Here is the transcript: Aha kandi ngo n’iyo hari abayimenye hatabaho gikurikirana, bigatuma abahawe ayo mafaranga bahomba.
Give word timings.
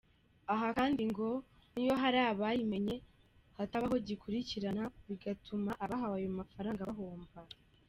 Aha 0.53 0.67
kandi 0.77 1.03
ngo 1.11 1.27
n’iyo 1.73 1.95
hari 2.01 2.19
abayimenye 2.31 2.95
hatabaho 3.57 3.95
gikurikirana, 4.07 4.83
bigatuma 5.07 5.71
abahawe 5.83 6.15
ayo 6.19 6.29
mafaranga 6.39 6.89
bahomba. 6.89 7.37